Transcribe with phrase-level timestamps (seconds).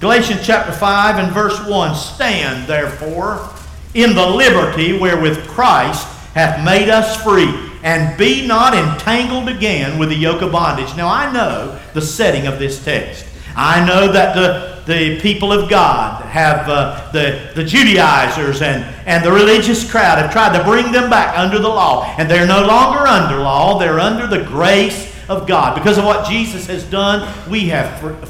[0.00, 3.46] Galatians chapter 5 and verse 1 Stand therefore
[3.92, 10.08] in the liberty wherewith Christ hath made us free, and be not entangled again with
[10.08, 10.96] the yoke of bondage.
[10.96, 13.26] Now I know the setting of this text.
[13.54, 19.22] I know that the, the people of God have, uh, the, the Judaizers and, and
[19.22, 22.04] the religious crowd have tried to bring them back under the law.
[22.16, 25.74] And they're no longer under law, they're under the grace of God.
[25.74, 28.24] Because of what Jesus has done, we have fr-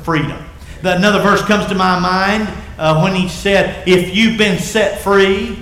[0.82, 5.58] Another verse comes to my mind uh, when he said, If you've been set free,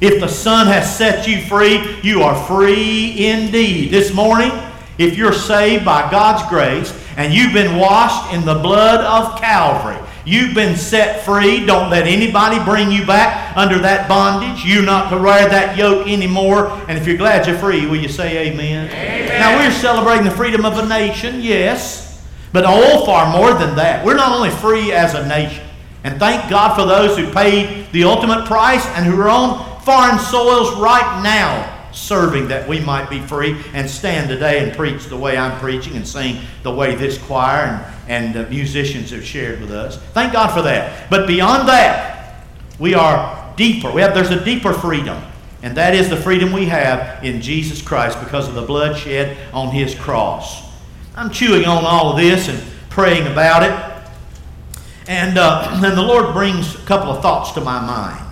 [0.00, 3.90] if the Son has set you free, you are free indeed.
[3.90, 4.50] This morning,
[4.96, 9.98] if you're saved by God's grace and you've been washed in the blood of Calvary,
[10.24, 11.66] you've been set free.
[11.66, 14.64] Don't let anybody bring you back under that bondage.
[14.64, 16.68] You're not to wear that yoke anymore.
[16.88, 18.88] And if you're glad you're free, will you say amen?
[18.88, 19.28] amen.
[19.40, 22.09] Now, we're celebrating the freedom of a nation, yes.
[22.52, 24.04] But oh, far more than that.
[24.04, 25.64] We're not only free as a nation,
[26.02, 30.18] and thank God for those who paid the ultimate price and who are on foreign
[30.18, 35.16] soils right now serving that we might be free and stand today and preach the
[35.16, 37.66] way I'm preaching and sing the way this choir
[38.08, 39.98] and, and uh, musicians have shared with us.
[40.12, 41.10] Thank God for that.
[41.10, 42.46] But beyond that,
[42.78, 43.90] we are deeper.
[43.90, 45.22] We have, there's a deeper freedom.
[45.62, 49.36] And that is the freedom we have in Jesus Christ because of the blood shed
[49.52, 50.69] on his cross.
[51.16, 54.80] I'm chewing on all of this and praying about it.
[55.08, 58.24] And, uh, the Lord brings a couple of thoughts to my mind.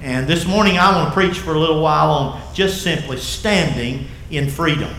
[0.00, 4.06] And this morning I want to preach for a little while on just simply standing
[4.30, 4.94] in freedom.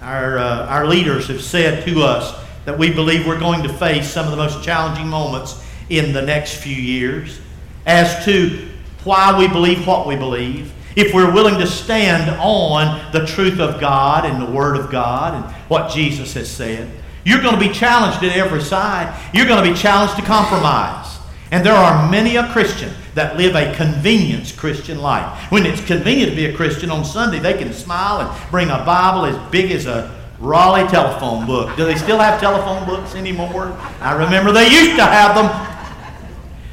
[0.00, 4.08] Our, uh, our leaders have said to us that we believe we're going to face
[4.08, 7.40] some of the most challenging moments in the next few years
[7.86, 8.68] as to
[9.04, 13.78] why we believe what we believe, if we're willing to stand on the truth of
[13.78, 16.90] God and the Word of God and what Jesus has said,
[17.24, 19.14] you're going to be challenged at every side.
[19.34, 21.18] You're going to be challenged to compromise.
[21.50, 25.50] And there are many a Christian that live a convenience Christian life.
[25.52, 28.84] When it's convenient to be a Christian on Sunday, they can smile and bring a
[28.84, 31.76] Bible as big as a Raleigh telephone book.
[31.76, 33.76] Do they still have telephone books anymore?
[34.00, 35.75] I remember they used to have them.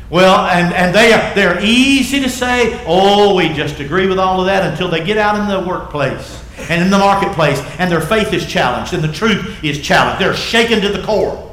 [0.10, 4.40] Well, and, and they are, they're easy to say, oh, we just agree with all
[4.40, 8.02] of that until they get out in the workplace and in the marketplace and their
[8.02, 10.22] faith is challenged and the truth is challenged.
[10.22, 11.50] They're shaken to the core.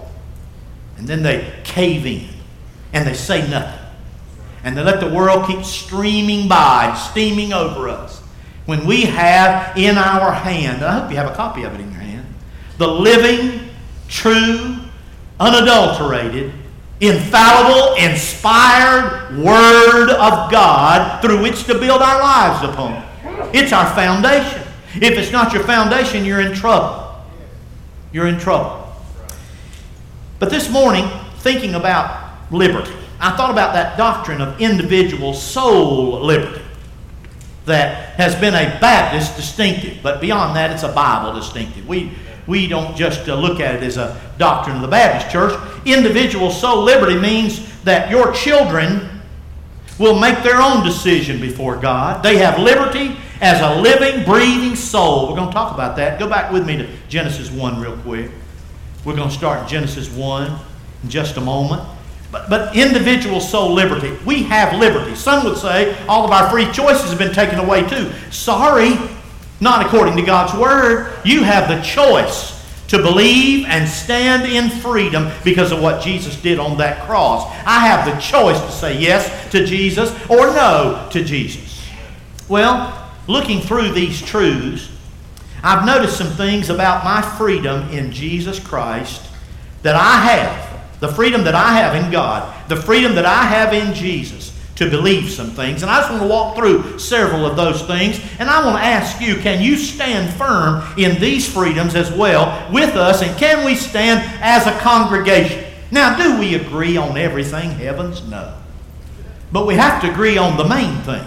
[0.99, 2.29] And then they cave in
[2.93, 3.79] and they say nothing.
[4.63, 8.21] And they let the world keep streaming by, steaming over us.
[8.67, 11.91] When we have in our hand, I hope you have a copy of it in
[11.91, 12.27] your hand,
[12.77, 13.71] the living,
[14.09, 14.77] true,
[15.41, 16.53] unadulterated,
[17.01, 23.03] infallible, inspired Word of God through which to build our lives upon.
[23.55, 24.63] It's our foundation.
[24.97, 27.17] If it's not your foundation, you're in trouble.
[28.13, 28.93] You're in trouble.
[30.39, 36.63] But this morning, thinking about liberty, I thought about that doctrine of individual soul liberty
[37.67, 41.87] that has been a Baptist distinctive, but beyond that, it's a Bible distinctive.
[41.87, 42.13] We
[42.51, 45.55] we don't just uh, look at it as a doctrine of the Baptist church.
[45.87, 49.09] Individual soul liberty means that your children
[50.01, 52.25] will make their own decision before God.
[52.25, 55.29] They have liberty as a living, breathing soul.
[55.29, 56.19] We're going to talk about that.
[56.19, 58.33] Go back with me to Genesis 1 real quick.
[59.05, 60.59] We're going to start Genesis 1
[61.05, 61.83] in just a moment.
[62.33, 64.17] But, but individual soul liberty.
[64.27, 65.15] We have liberty.
[65.15, 68.11] Some would say all of our free choices have been taken away too.
[68.31, 68.97] Sorry,
[69.61, 71.13] not according to God's Word.
[71.25, 76.59] You have the choice to believe and stand in freedom because of what Jesus did
[76.59, 77.45] on that cross.
[77.65, 81.89] I have the choice to say yes to Jesus or no to Jesus.
[82.49, 84.91] Well, looking through these truths,
[85.63, 89.23] I've noticed some things about my freedom in Jesus Christ
[89.83, 90.81] that I have.
[90.99, 94.50] The freedom that I have in God, the freedom that I have in Jesus
[94.81, 95.83] to believe some things.
[95.83, 98.19] And I just want to walk through several of those things.
[98.39, 102.73] And I want to ask you can you stand firm in these freedoms as well
[102.73, 103.21] with us?
[103.21, 105.67] And can we stand as a congregation?
[105.91, 107.73] Now, do we agree on everything?
[107.73, 108.57] Heavens, no.
[109.53, 111.27] But we have to agree on the main things.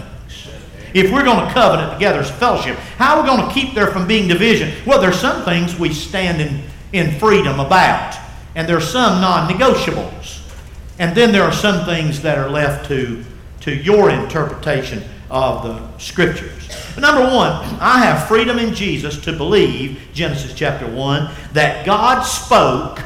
[0.92, 3.86] If we're going to covenant together as fellowship, how are we going to keep there
[3.86, 4.72] from being division?
[4.84, 6.62] Well, there's some things we stand in,
[6.92, 8.16] in freedom about,
[8.56, 10.40] and there's some non negotiables.
[10.98, 13.24] And then there are some things that are left to
[13.64, 16.68] to your interpretation of the scriptures.
[16.98, 23.00] Number one, I have freedom in Jesus to believe, Genesis chapter 1, that God spoke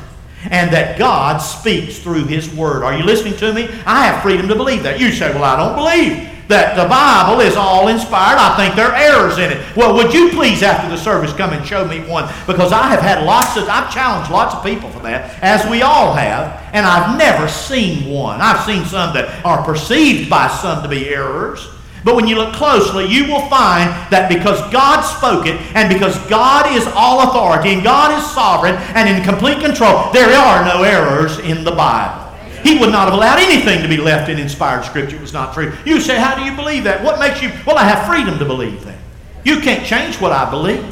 [0.50, 2.82] and that God speaks through His Word.
[2.82, 3.68] Are you listening to me?
[3.86, 5.00] I have freedom to believe that.
[5.00, 8.38] You say, well, I don't believe that the Bible is all inspired.
[8.38, 9.76] I think there are errors in it.
[9.76, 12.32] Well, would you please, after the service, come and show me one?
[12.46, 15.82] Because I have had lots of, I've challenged lots of people for that, as we
[15.82, 16.57] all have.
[16.72, 18.40] And I've never seen one.
[18.40, 21.68] I've seen some that are perceived by some to be errors.
[22.04, 26.16] But when you look closely, you will find that because God spoke it, and because
[26.28, 30.84] God is all authority, and God is sovereign and in complete control, there are no
[30.84, 32.24] errors in the Bible.
[32.62, 35.16] He would not have allowed anything to be left in inspired scripture.
[35.16, 35.72] It was not true.
[35.84, 37.02] You say, How do you believe that?
[37.02, 37.50] What makes you?
[37.66, 38.98] Well, I have freedom to believe that.
[39.44, 40.84] You can't change what I believe.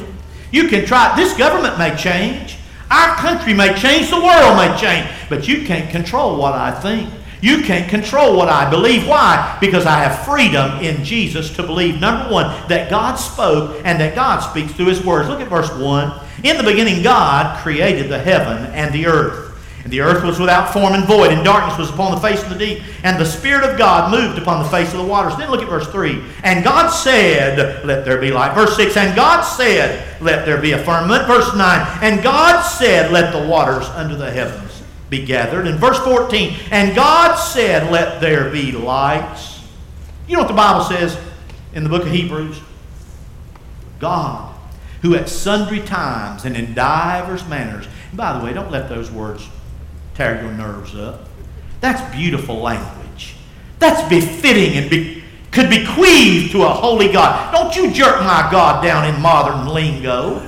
[0.51, 1.15] You can try.
[1.15, 2.57] This government may change.
[2.89, 4.09] Our country may change.
[4.09, 5.09] The world may change.
[5.29, 7.11] But you can't control what I think.
[7.41, 9.07] You can't control what I believe.
[9.07, 9.57] Why?
[9.61, 14.15] Because I have freedom in Jesus to believe, number one, that God spoke and that
[14.15, 15.29] God speaks through His words.
[15.29, 16.19] Look at verse 1.
[16.43, 19.46] In the beginning, God created the heaven and the earth.
[19.87, 22.49] And the earth was without form and void, and darkness was upon the face of
[22.49, 25.37] the deep, and the Spirit of God moved upon the face of the waters.
[25.37, 26.21] Then look at verse 3.
[26.43, 28.53] And God said, Let there be light.
[28.53, 28.97] Verse 6.
[28.97, 31.25] And God said, Let there be a firmament.
[31.25, 31.99] Verse 9.
[32.01, 35.67] And God said, Let the waters under the heavens be gathered.
[35.67, 36.57] And verse 14.
[36.71, 39.63] And God said, Let there be lights.
[40.27, 41.17] You know what the Bible says
[41.73, 42.59] in the book of Hebrews?
[43.99, 44.53] God,
[45.01, 49.09] who at sundry times and in divers manners, and by the way, don't let those
[49.09, 49.47] words
[50.17, 51.29] tear your nerves up.
[51.79, 53.35] That's beautiful language.
[53.77, 57.53] That's befitting and be, could bequeath to a holy God.
[57.53, 60.41] Don't you jerk my God down in modern lingo.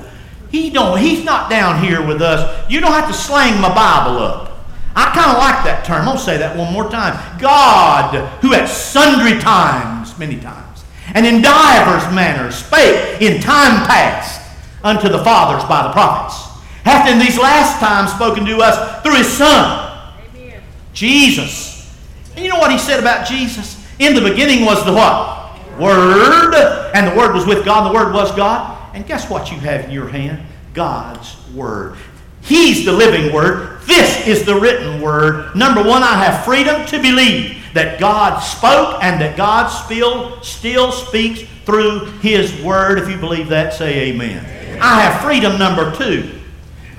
[0.50, 2.68] He don't, he's not down here with us.
[2.68, 4.58] You don't have to slang my Bible up.
[4.96, 6.08] I kind of like that term.
[6.08, 7.38] I'll say that one more time.
[7.38, 10.82] God, who at sundry times, many times,
[11.14, 14.40] and in divers manners spake in time past
[14.82, 16.49] unto the fathers by the prophets
[16.84, 20.62] hath in these last times spoken to us through his Son, Amen.
[20.92, 21.94] Jesus.
[22.34, 23.86] And you know what he said about Jesus?
[23.98, 25.40] In the beginning was the what?
[25.78, 26.54] Word.
[26.94, 28.94] And the Word was with God, and the Word was God.
[28.94, 30.46] And guess what you have in your hand?
[30.74, 31.96] God's Word.
[32.42, 33.80] He's the living Word.
[33.82, 35.54] This is the written Word.
[35.54, 40.92] Number one, I have freedom to believe that God spoke and that God still, still
[40.92, 42.98] speaks through His Word.
[42.98, 44.44] If you believe that, say amen.
[44.44, 44.78] amen.
[44.80, 46.39] I have freedom, number two,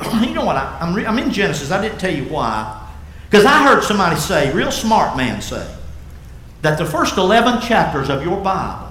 [0.21, 0.57] you know what?
[0.57, 1.71] I, am I'm, I'm in Genesis.
[1.71, 2.77] I didn't tell you why.
[3.29, 5.65] Because I heard somebody say, real smart man say,
[6.61, 8.89] that the first 11 chapters of your Bible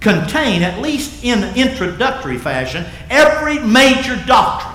[0.00, 4.72] contain, at least in introductory fashion, every major doctrine.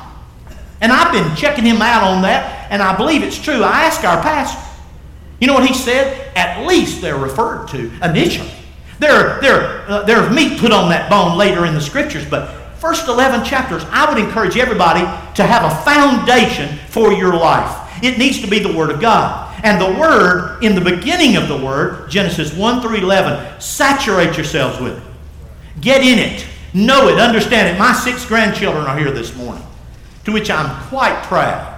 [0.82, 3.64] And I've been checking him out on that, and I believe it's true.
[3.64, 4.66] I asked our pastor.
[5.40, 6.36] You know what he said?
[6.36, 8.52] At least they're referred to initially.
[9.00, 13.08] There, there, uh, there's meat put on that bone later in the scriptures, but first
[13.08, 15.02] 11 chapters, I would encourage everybody
[15.36, 18.04] to have a foundation for your life.
[18.04, 19.48] It needs to be the Word of God.
[19.64, 24.80] And the Word, in the beginning of the Word, Genesis 1 through 11, saturate yourselves
[24.80, 25.04] with it.
[25.82, 26.46] Get in it.
[26.74, 27.20] Know it.
[27.20, 27.80] Understand it.
[27.80, 29.64] My six grandchildren are here this morning,
[30.26, 31.76] to which I'm quite proud.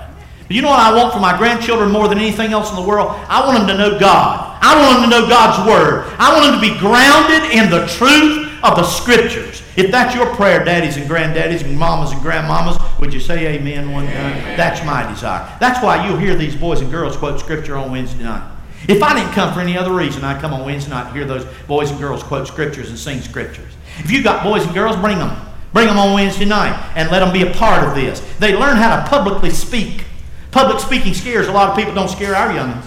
[0.48, 2.88] But you know what I want for my grandchildren more than anything else in the
[2.88, 3.08] world?
[3.30, 4.60] I want them to know God.
[4.62, 6.14] I want them to know God's Word.
[6.20, 9.64] I want them to be grounded in the truth of the Scriptures.
[9.76, 13.92] If that's your prayer, daddies and granddaddies and mamas and grandmamas, would you say amen
[13.92, 14.58] one time?
[14.58, 15.58] That's my desire.
[15.60, 18.50] That's why you'll hear these boys and girls quote Scripture on Wednesday night.
[18.88, 21.26] If I didn't come for any other reason, I'd come on Wednesday night to hear
[21.26, 23.72] those boys and girls quote Scriptures and sing Scriptures.
[24.00, 25.36] If you've got boys and girls, bring them.
[25.74, 28.20] Bring them on Wednesday night and let them be a part of this.
[28.40, 30.04] They learn how to publicly speak.
[30.52, 31.94] Public speaking scares a lot of people.
[31.94, 32.86] Don't scare our youngins.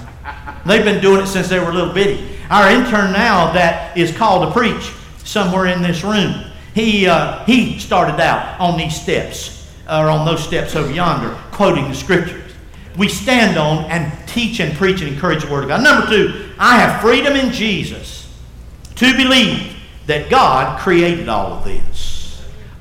[0.66, 2.38] They've been doing it since they were little bitty.
[2.50, 4.92] Our intern now that is called to preach
[5.34, 6.44] somewhere in this room.
[6.74, 11.88] He, uh, he started out on these steps, or on those steps over yonder, quoting
[11.88, 12.52] the scriptures.
[12.96, 15.82] We stand on and teach and preach and encourage the Word of God.
[15.82, 18.32] Number two, I have freedom in Jesus
[18.94, 19.76] to believe
[20.06, 22.23] that God created all of this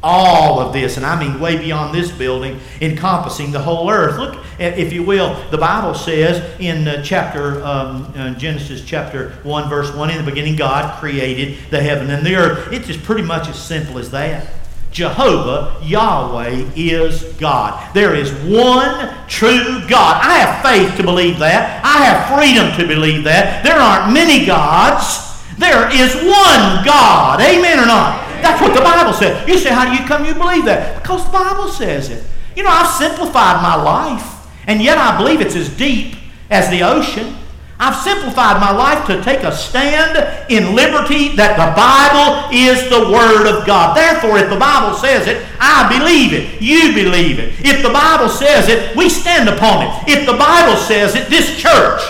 [0.03, 4.19] all of this, and I mean way beyond this building, encompassing the whole earth.
[4.19, 9.69] Look, if you will, the Bible says in uh, chapter um, uh, Genesis chapter one,
[9.69, 12.71] verse one, in the beginning, God created the heaven and the earth.
[12.73, 14.47] It's just pretty much as simple as that.
[14.91, 17.93] Jehovah, Yahweh, is God.
[17.95, 20.21] There is one true God.
[20.21, 21.83] I have faith to believe that.
[21.83, 23.63] I have freedom to believe that.
[23.63, 25.33] There aren't many gods.
[25.57, 27.41] There is one God.
[27.41, 28.22] Amen or not?
[28.43, 29.47] That's what the Bible says.
[29.47, 31.01] You say, how do you come you believe that?
[31.01, 32.21] Because the Bible says it.
[32.57, 36.15] You know, I've simplified my life, and yet I believe it's as deep
[36.49, 37.37] as the ocean.
[37.79, 40.19] I've simplified my life to take a stand
[40.51, 43.95] in liberty that the Bible is the Word of God.
[43.95, 46.61] Therefore, if the Bible says it, I believe it.
[46.61, 47.53] You believe it.
[47.63, 50.19] If the Bible says it, we stand upon it.
[50.19, 52.01] If the Bible says it, this church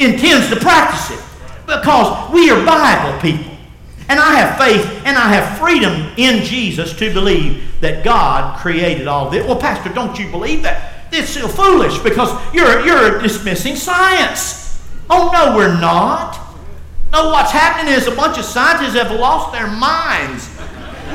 [0.00, 1.24] intends to practice it
[1.64, 3.49] because we are Bible people.
[4.10, 9.06] And I have faith and I have freedom in Jesus to believe that God created
[9.06, 9.46] all this.
[9.46, 11.06] Well, Pastor, don't you believe that?
[11.12, 14.84] It's still foolish because you're, you're dismissing science.
[15.08, 16.34] Oh, no, we're not.
[17.12, 20.50] No, what's happening is a bunch of scientists have lost their minds.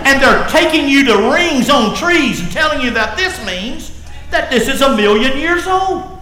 [0.06, 3.92] And they're taking you to rings on trees and telling you that this means
[4.32, 6.15] that this is a million years old.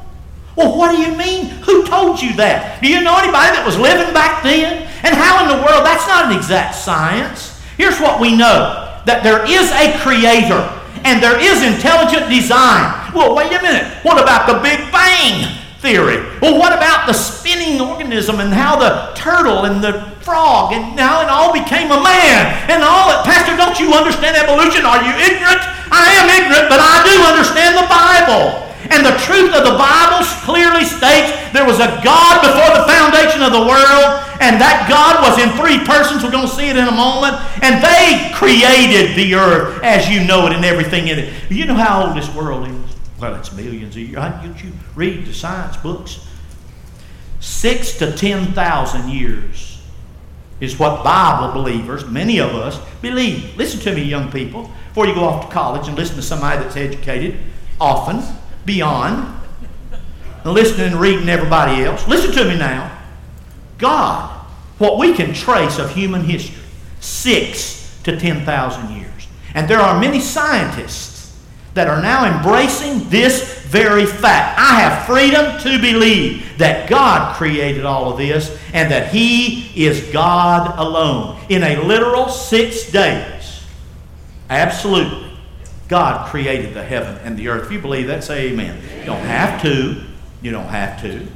[0.55, 1.49] Well, what do you mean?
[1.65, 2.81] Who told you that?
[2.81, 4.85] Do you know anybody that was living back then?
[5.01, 5.85] And how in the world?
[5.85, 7.59] That's not an exact science.
[7.75, 10.61] Here's what we know that there is a creator
[11.03, 12.85] and there is intelligent design.
[13.11, 13.89] Well, wait a minute.
[14.05, 15.51] What about the Big Bang
[15.83, 16.23] theory?
[16.39, 21.19] Well, what about the spinning organism and how the turtle and the frog and now
[21.19, 22.41] it all became a man
[22.71, 23.27] and all that?
[23.27, 24.87] Pastor, don't you understand evolution?
[24.87, 25.59] Are you ignorant?
[25.91, 28.63] I am ignorant, but I do understand the Bible.
[28.91, 33.41] And the truth of the Bible clearly states there was a God before the foundation
[33.41, 36.23] of the world, and that God was in three persons.
[36.23, 37.39] We're going to see it in a moment.
[37.63, 41.33] And they created the earth as you know it and everything in it.
[41.49, 42.95] You know how old this world is?
[43.19, 44.15] Well, it's millions of years.
[44.15, 46.27] Don't you read the science books?
[47.39, 49.81] Six to ten thousand years
[50.59, 53.55] is what Bible believers, many of us, believe.
[53.57, 56.61] Listen to me, young people, before you go off to college and listen to somebody
[56.61, 57.37] that's educated
[57.79, 58.23] often
[58.65, 59.39] beyond
[60.45, 62.07] listening and reading everybody else.
[62.07, 62.91] Listen to me now.
[63.77, 64.29] God,
[64.77, 66.63] what we can trace of human history,
[66.99, 69.27] six to 10,000 years.
[69.53, 71.13] And there are many scientists
[71.73, 74.59] that are now embracing this very fact.
[74.59, 80.11] I have freedom to believe that God created all of this and that He is
[80.11, 81.39] God alone.
[81.49, 83.63] In a literal six days,
[84.49, 85.22] absolutely,
[85.87, 87.65] God created the heaven and the earth.
[87.65, 88.81] If you believe that, say amen.
[88.99, 90.01] You don't have to.
[90.41, 91.27] You don't have to.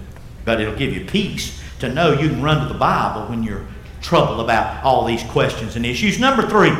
[0.46, 3.66] But it'll give you peace to know you can run to the Bible when you're
[4.02, 6.20] troubled about all these questions and issues.
[6.20, 6.72] Number three.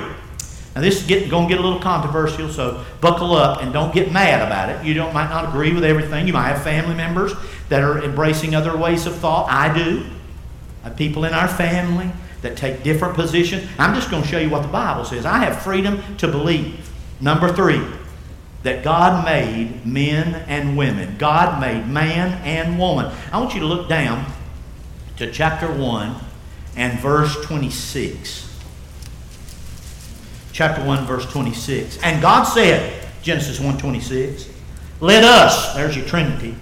[0.78, 4.12] Now this is going to get a little controversial, so buckle up and don't get
[4.12, 4.86] mad about it.
[4.86, 6.28] You don't, might not agree with everything.
[6.28, 7.34] You might have family members
[7.70, 9.50] that are embracing other ways of thought.
[9.50, 10.06] I do.
[10.84, 12.12] I people in our family
[12.44, 13.68] that take different positions.
[13.80, 15.26] I'm just going to show you what the Bible says.
[15.26, 16.87] I have freedom to believe.
[17.20, 17.82] Number three,
[18.64, 21.18] that God made men and women.
[21.18, 23.12] God made man and woman.
[23.32, 24.26] I want you to look down
[25.18, 26.16] to chapter 1
[26.76, 28.46] and verse 26.
[30.52, 32.00] Chapter 1, verse 26.
[32.04, 34.50] And God said, Genesis 1 26,
[35.00, 36.56] let us, there's your Trinity,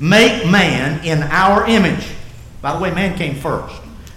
[0.00, 2.06] make man in our image.
[2.62, 3.74] By the way, man came first.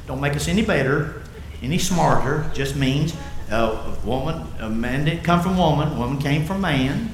[0.07, 1.21] Don't make us any better,
[1.61, 2.49] any smarter.
[2.53, 3.13] Just means
[3.51, 7.11] a woman, a man didn't come from woman, woman came from man.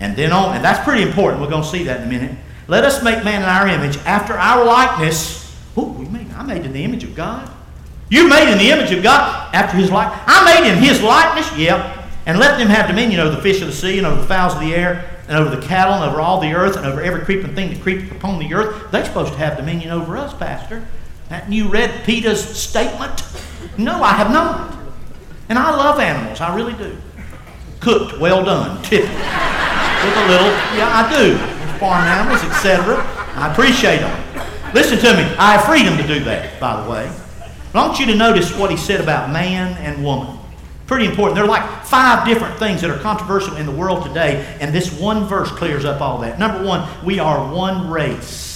[0.00, 1.42] And then on, and that's pretty important.
[1.42, 2.36] We're going to see that in a minute.
[2.68, 5.56] Let us make man in our image, after our likeness.
[5.76, 7.50] Oh, we made, I made in the image of God.
[8.10, 10.20] You made in the image of God after his likeness.
[10.26, 12.04] I made in his likeness, yep.
[12.26, 14.54] And let them have dominion over the fish of the sea and over the fowls
[14.54, 17.22] of the air and over the cattle and over all the earth and over every
[17.22, 18.90] creeping thing that creeps upon the earth.
[18.90, 20.86] They're supposed to have dominion over us, Pastor.
[21.28, 23.22] Hadn't you read Peter's statement?
[23.76, 24.77] No, I have not.
[25.48, 26.96] And I love animals, I really do.
[27.80, 28.76] Cooked, well done.
[29.98, 31.36] With a little, yeah, I do.
[31.78, 32.96] Farm animals, etc.
[33.34, 34.74] I appreciate them.
[34.74, 37.10] Listen to me, I have freedom to do that, by the way.
[37.72, 40.38] But I want you to notice what he said about man and woman.
[40.86, 41.34] Pretty important.
[41.34, 44.90] There are like five different things that are controversial in the world today, and this
[44.98, 46.38] one verse clears up all that.
[46.38, 48.48] Number one, we are one race.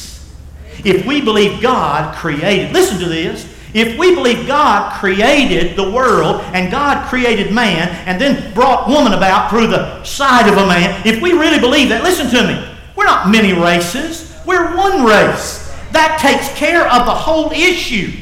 [0.85, 3.45] If we believe God created, listen to this,
[3.75, 9.15] if we believe God created the world and God created man and then brought woman
[9.15, 12.69] about through the side of a man, if we really believe that, listen to me,
[12.95, 15.73] we're not many races, we're one race.
[15.93, 18.13] That takes care of the whole issue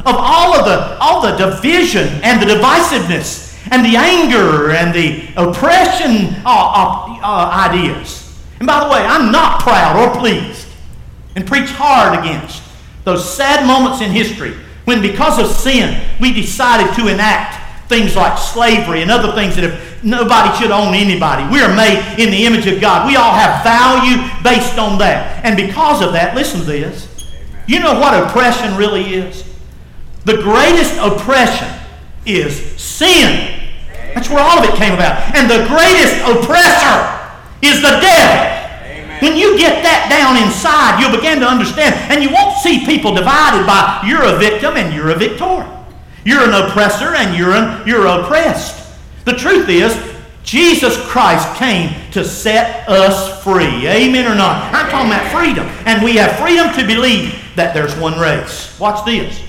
[0.00, 5.28] of all of the all the division and the divisiveness and the anger and the
[5.36, 8.38] oppression uh, uh, uh, ideas.
[8.58, 10.68] And by the way, I'm not proud or pleased
[11.34, 12.62] and preach hard against
[13.04, 18.38] those sad moments in history when, because of sin, we decided to enact things like
[18.38, 21.44] slavery and other things that nobody should own anybody.
[21.52, 23.06] We are made in the image of God.
[23.06, 25.44] We all have value based on that.
[25.44, 27.08] And because of that, listen to this.
[27.66, 29.44] You know what oppression really is?
[30.24, 31.68] The greatest oppression
[32.26, 33.60] is sin.
[34.14, 35.34] That's where all of it came about.
[35.34, 37.20] And the greatest oppressor
[37.62, 38.63] is the devil.
[39.24, 41.94] When you get that down inside, you'll begin to understand.
[42.12, 45.64] And you won't see people divided by you're a victim and you're a victor.
[46.26, 48.84] You're an oppressor and you're, an, you're oppressed.
[49.24, 49.96] The truth is,
[50.42, 53.88] Jesus Christ came to set us free.
[53.88, 54.74] Amen or not?
[54.74, 55.66] I'm talking about freedom.
[55.86, 58.78] And we have freedom to believe that there's one race.
[58.78, 59.42] Watch this.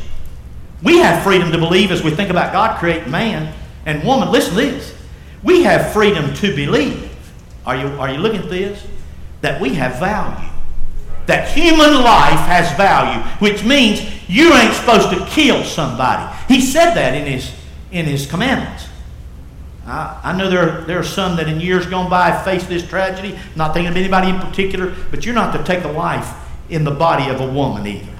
[0.83, 3.53] We have freedom to believe as we think about God creating man
[3.85, 4.31] and woman.
[4.31, 4.95] Listen to this.
[5.43, 7.11] We have freedom to believe.
[7.65, 8.87] Are you, are you looking at this?
[9.45, 10.49] That we have value.
[11.27, 16.35] That human life has value, which means you ain't supposed to kill somebody.
[16.47, 17.53] He said that in his,
[17.91, 18.87] in his commandments.
[19.85, 22.87] I, I know there, there are some that in years gone by have faced this
[22.87, 23.37] tragedy.
[23.55, 26.33] Not thinking of anybody in particular, but you're not to take a life
[26.69, 28.13] in the body of a woman either.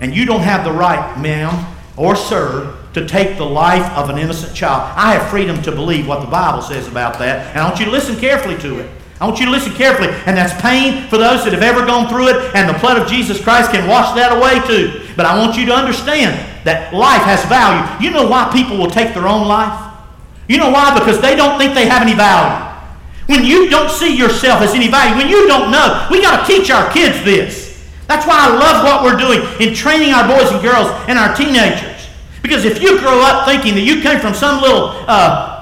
[0.00, 4.16] And you don't have the right, ma'am or sir, to take the life of an
[4.16, 4.90] innocent child.
[4.96, 7.84] I have freedom to believe what the Bible says about that, and I want you
[7.84, 8.90] to listen carefully to it.
[9.20, 12.08] I want you to listen carefully, and that's pain for those that have ever gone
[12.08, 15.04] through it, and the blood of Jesus Christ can wash that away too.
[15.14, 17.84] But I want you to understand that life has value.
[18.00, 19.76] You know why people will take their own life?
[20.48, 20.98] You know why?
[20.98, 22.64] Because they don't think they have any value.
[23.28, 26.46] When you don't see yourself as any value, when you don't know, we got to
[26.48, 27.70] teach our kids this.
[28.08, 31.36] That's why I love what we're doing in training our boys and girls and our
[31.36, 32.08] teenagers.
[32.42, 35.60] Because if you grow up thinking that you came from some little uh,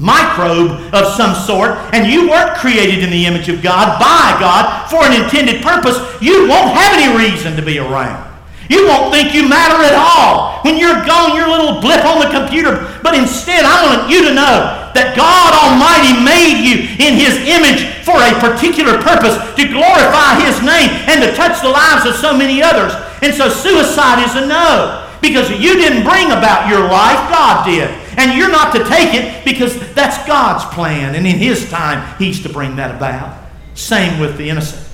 [0.00, 4.88] microbe of some sort and you weren't created in the image of God by God
[4.88, 8.30] for an intended purpose, you won't have any reason to be around.
[8.70, 10.62] You won't think you matter at all.
[10.62, 12.86] When you're gone, you're a little blip on the computer.
[13.02, 17.82] But instead, I want you to know that God Almighty made you in His image
[18.06, 22.30] for a particular purpose to glorify His name and to touch the lives of so
[22.30, 22.94] many others.
[23.26, 25.02] And so suicide is a no.
[25.18, 27.90] Because you didn't bring about your life, God did.
[28.16, 31.14] And you're not to take it because that's God's plan.
[31.14, 33.38] And in His time, He's to bring that about.
[33.74, 34.86] Same with the innocent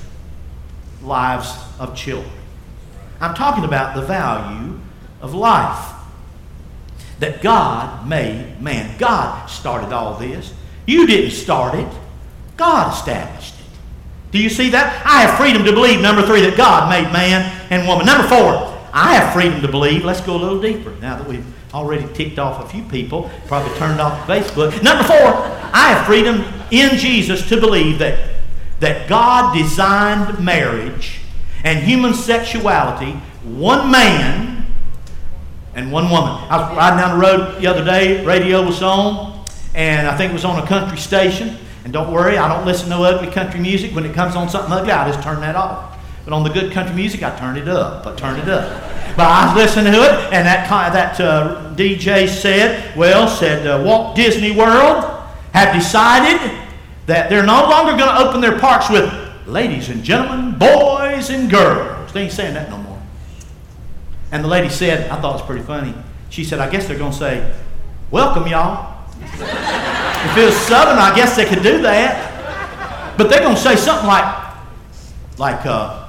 [1.03, 2.33] lives of children.
[3.21, 4.79] I'm talking about the value
[5.21, 5.93] of life.
[7.19, 8.99] That God made man.
[8.99, 10.53] God started all this.
[10.85, 11.89] You didn't start it,
[12.57, 13.67] God established it.
[14.33, 15.07] Do you see that?
[15.07, 18.05] I have freedom to believe, number three, that God made man and woman.
[18.05, 20.05] Number four, I have freedom to believe.
[20.05, 21.45] Let's go a little deeper now that we've
[21.77, 24.83] already ticked off a few people, probably turned off Facebook.
[24.83, 28.31] Number four, I have freedom in Jesus to believe that,
[28.81, 31.21] that God designed marriage
[31.65, 33.13] and human sexuality,
[33.45, 34.67] one man
[35.75, 36.33] and one woman.
[36.49, 40.31] I was riding down the road the other day, radio was on, and I think
[40.31, 41.59] it was on a country station.
[41.85, 43.95] And don't worry, I don't listen to ugly country music.
[43.95, 45.96] When it comes on something ugly, I just turn that off.
[46.27, 48.05] But on the good country music, I turn it up.
[48.05, 48.69] I turn it up.
[49.17, 54.17] But I listened to it, and that that uh, DJ said, well, said uh, Walt
[54.17, 55.05] Disney World
[55.53, 56.41] have decided
[57.07, 59.09] that they're no longer going to open their parks with
[59.47, 62.13] ladies and gentlemen, boys and girls.
[62.13, 63.01] They ain't saying that no more.
[64.33, 65.95] And the lady said, I thought it was pretty funny.
[66.29, 67.55] She said, I guess they're going to say,
[68.11, 69.09] welcome, y'all.
[69.23, 73.17] if it was Southern, I guess they could do that.
[73.17, 74.45] But they're going to say something like,
[75.39, 76.06] like, uh,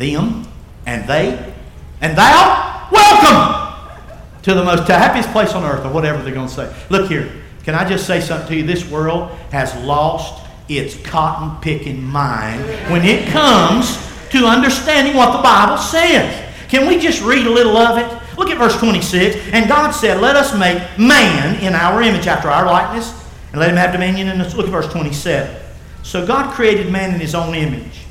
[0.00, 0.48] them
[0.86, 1.54] and they
[2.00, 6.48] and thou, welcome to the most to happiest place on earth, or whatever they're going
[6.48, 6.74] to say.
[6.88, 7.30] Look here.
[7.64, 8.62] Can I just say something to you?
[8.62, 13.98] This world has lost its cotton picking mind when it comes
[14.30, 16.48] to understanding what the Bible says.
[16.70, 18.38] Can we just read a little of it?
[18.38, 19.52] Look at verse 26.
[19.52, 23.12] And God said, Let us make man in our image after our likeness,
[23.52, 24.28] and let him have dominion.
[24.28, 25.54] And look at verse 27.
[26.02, 28.06] So God created man in his own image.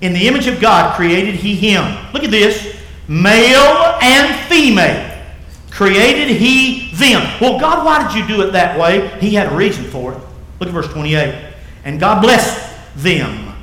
[0.00, 1.82] In the image of God created he him.
[2.12, 2.76] Look at this.
[3.08, 5.14] Male and female
[5.70, 7.22] created he them.
[7.40, 9.08] Well, God, why did you do it that way?
[9.18, 10.18] He had a reason for it.
[10.60, 11.52] Look at verse 28.
[11.84, 13.54] And God blessed them.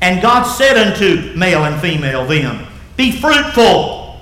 [0.00, 2.66] And God said unto male and female them,
[2.96, 4.20] Be fruitful.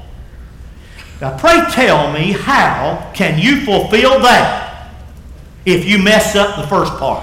[1.20, 4.92] Now, pray tell me, how can you fulfill that
[5.64, 7.22] if you mess up the first part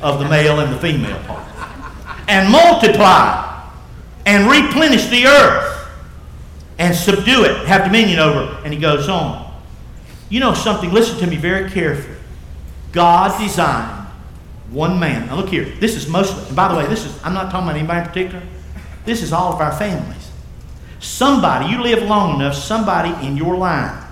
[0.00, 1.46] of the male and the female part?
[2.28, 3.51] And multiply
[4.26, 5.88] and replenish the earth
[6.78, 8.60] and subdue it, have dominion over.
[8.64, 9.52] And he goes on.
[10.28, 10.92] You know something?
[10.92, 12.16] Listen to me very carefully.
[12.92, 14.08] God designed
[14.70, 15.26] one man.
[15.26, 15.64] Now look here.
[15.64, 18.06] This is mostly, and by the way, this is, I'm not talking about anybody in
[18.06, 18.42] particular.
[19.04, 20.30] This is all of our families.
[21.00, 24.02] Somebody, you live long enough, somebody in your line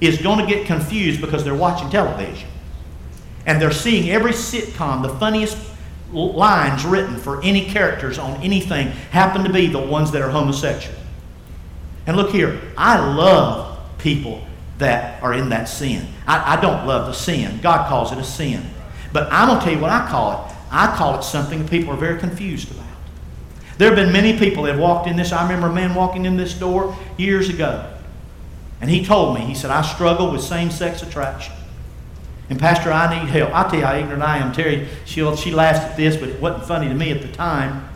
[0.00, 2.48] is going to get confused because they're watching television.
[3.46, 5.56] And they're seeing every sitcom, the funniest
[6.12, 10.98] lines written for any characters on anything happen to be the ones that are homosexual.
[12.06, 14.46] And look here, I love people
[14.78, 16.06] that are in that sin.
[16.26, 17.58] I, I don't love the sin.
[17.60, 18.64] God calls it a sin.
[19.12, 20.54] But I'm going to tell you what I call it.
[20.70, 22.84] I call it something people are very confused about.
[23.78, 25.32] There have been many people that have walked in this.
[25.32, 27.92] I remember a man walking in this door years ago.
[28.80, 31.54] And he told me, he said, I struggle with same sex attraction.
[32.48, 33.52] And Pastor, I need help.
[33.52, 34.52] I'll tell you how ignorant I am.
[34.52, 37.88] Terry, she she laughed at this, but it wasn't funny to me at the time.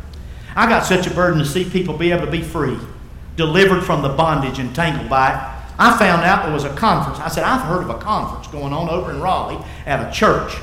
[0.56, 2.76] I got such a burden to see people be able to be free,
[3.36, 5.60] delivered from the bondage entangled by it.
[5.78, 7.18] I found out there was a conference.
[7.20, 10.54] I said, I've heard of a conference going on over in Raleigh at a church.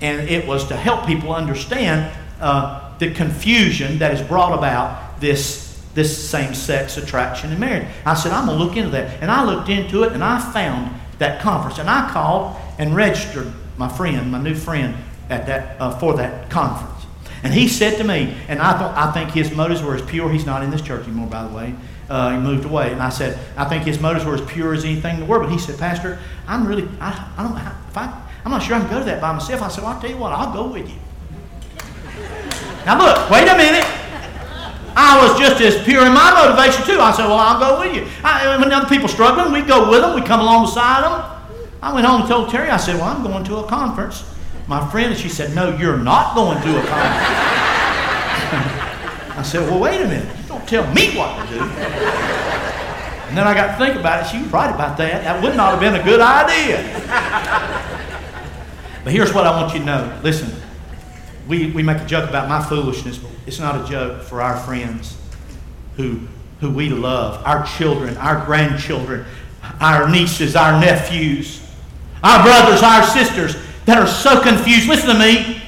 [0.00, 5.82] And it was to help people understand uh, the confusion that has brought about this,
[5.94, 7.86] this same sex attraction in marriage.
[8.06, 9.20] I said, I'm going to look into that.
[9.20, 11.78] And I looked into it and I found that conference.
[11.78, 14.94] And I called and registered my friend, my new friend,
[15.30, 17.06] at that, uh, for that conference.
[17.42, 20.30] And he said to me, and I, thought, I think his motives were as pure.
[20.30, 21.74] He's not in this church anymore, by the way.
[22.08, 22.92] Uh, he moved away.
[22.92, 25.44] And I said, I think his motives were as pure as anything in the world.
[25.44, 28.80] But he said, Pastor, I'm really, I, I don't, if I, I'm not sure I
[28.80, 29.62] can go to that by myself.
[29.62, 30.96] I said, well, I'll tell you what, I'll go with you.
[32.84, 34.03] Now look, wait a minute.
[34.96, 37.00] I was just as pure in my motivation too.
[37.00, 38.06] I said, well, I'll go with you.
[38.22, 40.14] I, when other people struggling, we go with them.
[40.14, 41.30] We come alongside them.
[41.82, 44.24] I went home and told Terry, I said, well, I'm going to a conference.
[44.66, 47.28] My friend, and she said, no, you're not going to a conference.
[49.36, 50.36] I said, well, wait a minute.
[50.42, 51.60] You don't tell me what to do.
[53.28, 54.30] And then I got to think about it.
[54.30, 55.24] She was right about that.
[55.24, 56.82] That would not have been a good idea.
[59.02, 60.20] But here's what I want you to know.
[60.22, 60.50] Listen,
[61.46, 64.58] we, we make a joke about my foolishness, but it's not a joke for our
[64.60, 65.18] friends
[65.96, 66.20] who,
[66.60, 69.24] who we love, our children, our grandchildren,
[69.80, 71.60] our nieces, our nephews,
[72.22, 74.88] our brothers, our sisters that are so confused.
[74.88, 75.62] Listen to me.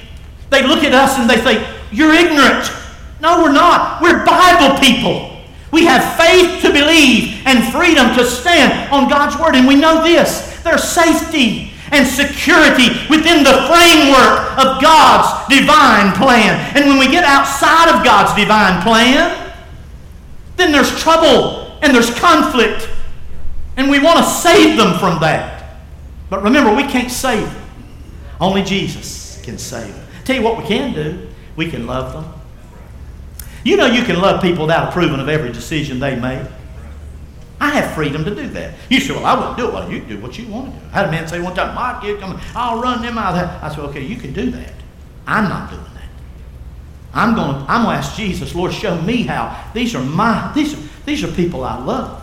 [0.51, 2.71] They look at us and they say, You're ignorant.
[3.21, 4.01] No, we're not.
[4.01, 5.37] We're Bible people.
[5.73, 9.55] We have faith to believe and freedom to stand on God's Word.
[9.57, 16.77] And we know this there's safety and security within the framework of God's divine plan.
[16.77, 19.55] And when we get outside of God's divine plan,
[20.57, 22.89] then there's trouble and there's conflict.
[23.77, 25.77] And we want to save them from that.
[26.31, 27.63] But remember, we can't save them.
[28.41, 30.07] Only Jesus can save them.
[30.25, 31.29] Tell you what we can do.
[31.57, 32.33] We can love them.
[33.65, 36.47] You know you can love people without approving of every decision they make.
[37.67, 38.75] I have freedom to do that.
[38.89, 39.75] You say, well, I wouldn't do it.
[39.75, 40.87] Well, you do what you want to do.
[40.93, 43.41] I had a man say one time, my kid coming, I'll run them out of
[43.41, 43.63] that.
[43.63, 44.73] I said, okay, you can do that.
[45.27, 46.09] I'm not doing that.
[47.13, 49.65] I'm going, I'm going to ask Jesus, Lord, show me how.
[49.75, 52.23] These are my, these are, these are people I love.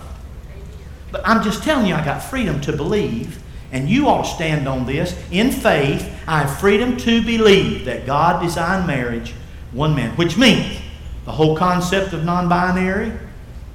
[1.12, 4.86] But I'm just telling you, I got freedom to believe, and you all stand on
[4.86, 5.13] this.
[5.29, 9.34] In faith, I have freedom to believe that God designed marriage
[9.73, 10.79] one man, which means
[11.25, 13.12] the whole concept of non binary,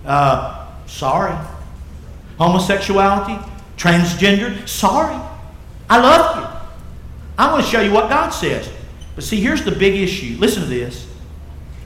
[0.07, 1.37] uh, Sorry.
[2.38, 3.38] Homosexuality,
[3.77, 5.20] transgender, sorry.
[5.90, 6.59] I love you.
[7.37, 8.70] I want to show you what God says.
[9.14, 10.37] But see, here's the big issue.
[10.38, 11.07] Listen to this.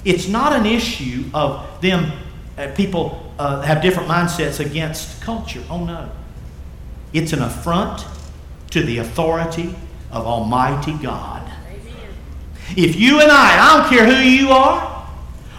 [0.05, 2.13] It's not an issue of them,
[2.59, 5.63] uh, people uh, have different mindsets against culture.
[5.71, 6.11] Oh, no.
[7.13, 8.05] It's an affront
[8.71, 9.75] to the authority
[10.11, 11.43] of Almighty God.
[11.67, 11.95] Amen.
[12.77, 15.09] If you and I, I don't care who you are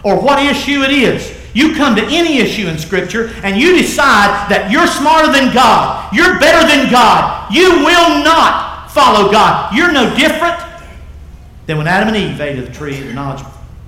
[0.02, 4.50] or what issue it is, you come to any issue in Scripture and you decide
[4.50, 9.74] that you're smarter than God, you're better than God, you will not follow God.
[9.74, 10.60] You're no different
[11.66, 13.40] than when Adam and Eve ate of the tree of the knowledge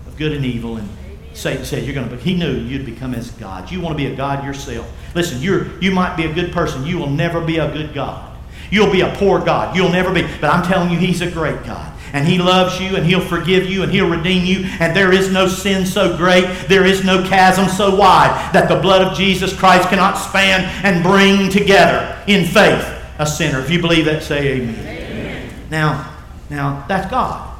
[0.06, 0.88] of good and evil and
[1.34, 3.70] Satan said you're going to he knew you'd become as God.
[3.70, 4.90] You want to be a God yourself.
[5.14, 6.86] Listen, you're you might be a good person.
[6.86, 8.34] You will never be a good God.
[8.70, 9.76] You'll be a poor God.
[9.76, 10.22] You'll never be.
[10.22, 13.66] But I'm telling you, He's a great God and He loves you and He'll forgive
[13.66, 14.64] you and He'll redeem you.
[14.80, 18.80] And there is no sin so great, there is no chasm so wide that the
[18.80, 22.84] blood of Jesus Christ cannot span and bring together in faith
[23.18, 23.60] a sinner.
[23.60, 24.74] If you believe that, say amen.
[24.74, 25.54] amen.
[25.70, 26.16] Now,
[26.50, 27.58] now that's God.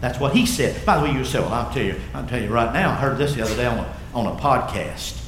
[0.00, 0.84] That's what He said.
[0.84, 2.94] By the way, you say, well, I'll tell you, I'll tell you right now, I
[2.94, 5.18] heard this the other day on a, on a podcast.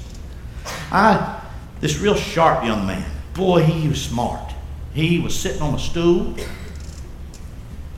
[0.91, 1.43] I,
[1.81, 4.53] this real sharp young man, boy, he was smart.
[4.95, 6.37] He was sitting on a stool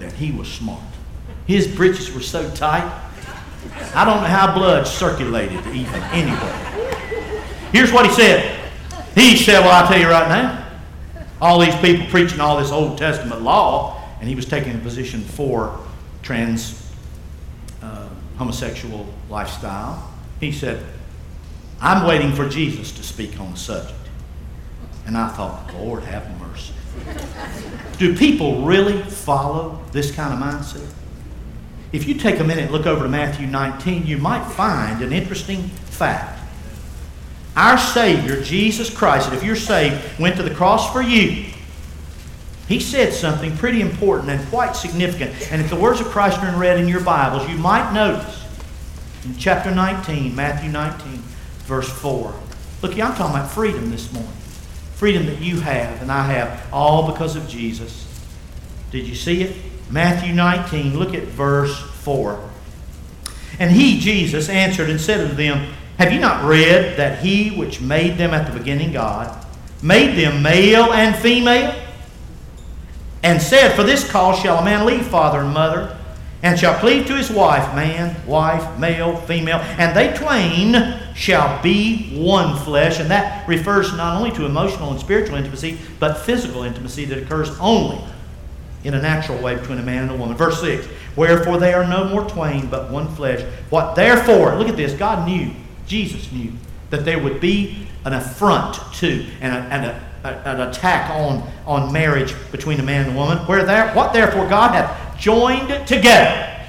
[0.05, 0.83] that he was smart.
[1.47, 2.91] His breeches were so tight,
[3.95, 7.01] I don't know how blood circulated even anyway.
[7.73, 8.61] Here's what he said.
[9.15, 10.67] He said, Well, I'll tell you right now,
[11.41, 15.23] all these people preaching all this Old Testament law, and he was taking a position
[15.23, 15.79] for
[16.23, 16.93] trans
[17.83, 20.13] uh, homosexual lifestyle.
[20.41, 20.85] He said,
[21.81, 23.99] I'm waiting for Jesus to speak on the subject.
[25.07, 26.44] And I thought, Lord, have mercy.
[27.99, 30.87] Do people really follow this kind of mindset?
[31.93, 35.13] If you take a minute and look over to Matthew 19, you might find an
[35.13, 36.41] interesting fact.
[37.57, 41.47] Our Savior, Jesus Christ, if you're saved, went to the cross for you.
[42.67, 45.53] He said something pretty important and quite significant.
[45.53, 48.45] And if the words of Christ are in red in your Bibles, you might notice
[49.25, 51.23] in chapter 19, Matthew 19,
[51.67, 52.35] verse 4.
[52.83, 54.33] Look, I'm talking about freedom this morning
[54.95, 58.07] freedom that you have and I have, all because of Jesus.
[58.91, 59.57] Did you see it?
[59.91, 62.51] Matthew 19, look at verse 4.
[63.59, 67.81] And he, Jesus, answered and said unto them, Have you not read that he which
[67.81, 69.45] made them at the beginning, God,
[69.83, 71.75] made them male and female?
[73.23, 75.97] And said, For this cause shall a man leave father and mother,
[76.43, 82.11] and shall cleave to his wife, man, wife, male, female, and they twain shall be
[82.17, 82.99] one flesh.
[83.01, 87.57] And that refers not only to emotional and spiritual intimacy, but physical intimacy that occurs
[87.61, 88.03] only
[88.83, 90.37] in a natural way between a man and a woman.
[90.37, 93.41] Verse 6 Wherefore they are no more twain, but one flesh.
[93.71, 95.53] What therefore, look at this, God knew,
[95.87, 96.53] Jesus knew,
[96.91, 101.49] that there would be an affront to and, a, and a, a, an attack on,
[101.67, 103.39] on marriage between a man and a woman.
[103.47, 106.61] Where there, what therefore God hath joined together,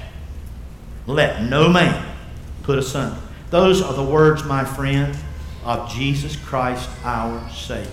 [1.06, 2.14] let no man
[2.62, 3.20] put asunder.
[3.50, 5.16] Those are the words, my friend,
[5.64, 7.90] of Jesus Christ our Savior.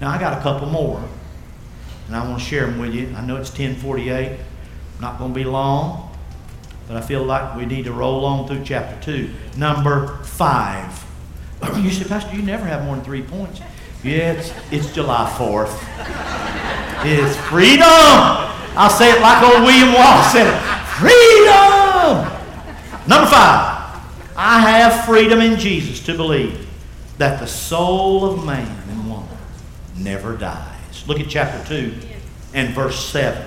[0.00, 1.02] Now I got a couple more,
[2.06, 3.14] and I want to share them with you.
[3.16, 4.38] I know it's 1048.
[5.00, 6.16] Not going to be long,
[6.88, 9.30] but I feel like we need to roll on through chapter 2.
[9.56, 11.06] Number 5.
[11.76, 13.60] You say, Pastor, you never have more than three points.
[14.02, 15.78] Yeah, it's, it's July 4th.
[17.04, 17.86] It's freedom.
[18.74, 20.82] I'll say it like old William Wallace said it.
[20.98, 22.32] Freedom!
[23.06, 23.71] Number five,
[24.44, 26.68] I have freedom in Jesus to believe
[27.18, 29.28] that the soul of man and woman
[29.96, 31.06] never dies.
[31.06, 31.94] Look at chapter 2
[32.52, 33.40] and verse 7.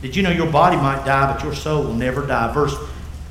[0.00, 2.50] Did you know your body might die, but your soul will never die?
[2.54, 2.74] Verse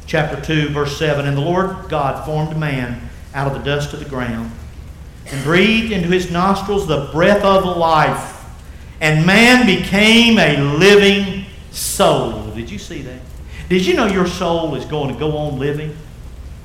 [0.05, 1.25] chapter 2, verse 7.
[1.25, 4.51] And the Lord God formed man out of the dust of the ground
[5.25, 8.45] and breathed into his nostrils the breath of life.
[8.99, 12.51] And man became a living soul.
[12.51, 13.21] Did you see that?
[13.69, 15.97] Did you know your soul is going to go on living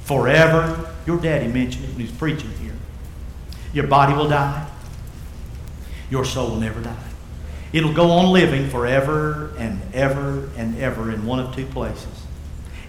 [0.06, 0.94] forever?
[1.04, 2.72] Your daddy mentioned it when he was preaching here.
[3.72, 4.66] Your body will die.
[6.08, 6.96] Your soul will never die.
[7.72, 12.24] It'll go on living forever and ever and ever in one of two places.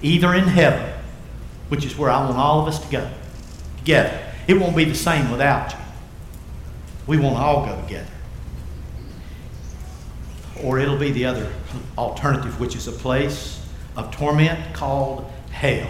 [0.01, 0.93] Either in heaven,
[1.69, 3.12] which is where I want all of us to go
[3.80, 4.23] together.
[4.47, 5.80] It won't be the same without you.
[7.08, 8.08] We won't all go together.
[10.63, 11.51] Or it'll be the other
[11.97, 15.89] alternative, which is a place of torment called hell.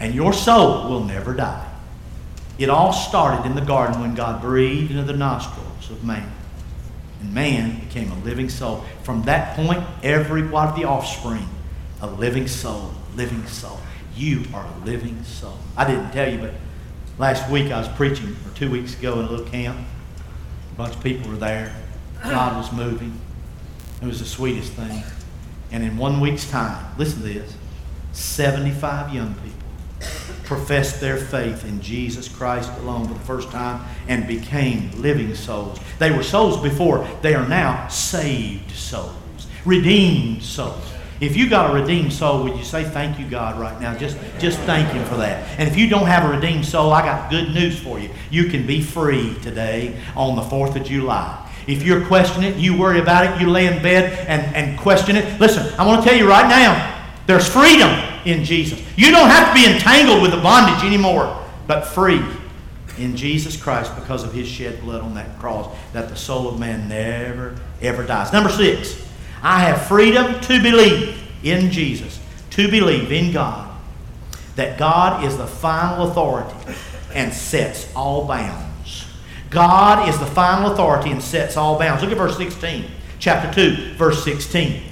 [0.00, 1.66] And your soul will never die.
[2.58, 6.32] It all started in the garden when God breathed into the nostrils of man.
[7.20, 8.84] And man became a living soul.
[9.02, 11.46] From that point, every one of the offspring,
[12.00, 13.78] a living soul, living soul.
[14.16, 15.58] You are a living soul.
[15.76, 16.54] I didn't tell you, but
[17.18, 19.78] last week I was preaching, or two weeks ago, in a little camp.
[20.72, 21.74] A bunch of people were there.
[22.22, 23.18] God was moving.
[24.02, 25.02] It was the sweetest thing.
[25.72, 27.54] And in one week's time, listen to this
[28.12, 29.59] 75 young people
[30.50, 35.78] professed their faith in Jesus Christ alone for the first time and became living souls.
[36.00, 39.14] They were souls before, they are now saved souls,
[39.64, 40.82] redeemed souls.
[41.20, 43.96] If you got a redeemed soul, would you say thank you, God, right now?
[43.96, 45.56] Just, just thank Him for that.
[45.56, 48.10] And if you don't have a redeemed soul, I got good news for you.
[48.32, 51.48] You can be free today on the 4th of July.
[51.68, 55.14] If you're questioning it, you worry about it, you lay in bed and, and question
[55.14, 56.99] it, listen, I want to tell you right now,
[57.30, 57.90] there's freedom
[58.24, 58.82] in Jesus.
[58.96, 62.20] You don't have to be entangled with the bondage anymore, but free
[62.98, 66.58] in Jesus Christ because of his shed blood on that cross, that the soul of
[66.58, 68.32] man never, ever dies.
[68.32, 69.06] Number six,
[69.44, 72.18] I have freedom to believe in Jesus,
[72.50, 73.78] to believe in God,
[74.56, 76.74] that God is the final authority
[77.14, 79.06] and sets all bounds.
[79.50, 82.02] God is the final authority and sets all bounds.
[82.02, 82.86] Look at verse 16,
[83.20, 84.89] chapter 2, verse 16.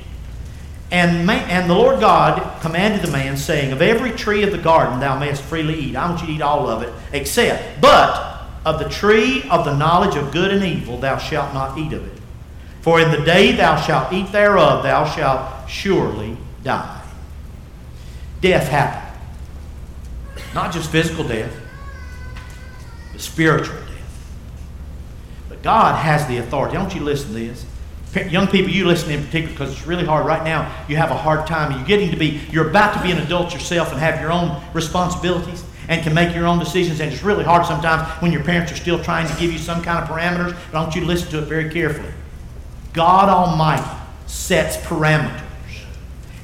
[0.91, 4.59] And, man, and the Lord God commanded the man, saying, Of every tree of the
[4.59, 5.97] garden thou mayest freely eat.
[5.97, 9.77] I want you to eat all of it, except, but of the tree of the
[9.77, 12.23] knowledge of good and evil thou shalt not eat of it.
[12.81, 17.03] For in the day thou shalt eat thereof, thou shalt surely die.
[18.41, 19.21] Death happened.
[20.55, 21.55] Not just physical death,
[23.13, 24.35] but spiritual death.
[25.49, 26.79] But God has the authority.
[26.79, 27.67] Want you listen to this.
[28.31, 30.25] Young people, you listen in particular because it's really hard.
[30.25, 31.73] Right now, you have a hard time.
[31.73, 34.63] You're getting to be, you're about to be an adult yourself and have your own
[34.73, 37.01] responsibilities and can make your own decisions.
[37.01, 39.83] And it's really hard sometimes when your parents are still trying to give you some
[39.83, 40.57] kind of parameters.
[40.71, 42.13] But I want you to listen to it very carefully.
[42.93, 43.89] God Almighty
[44.27, 45.43] sets parameters,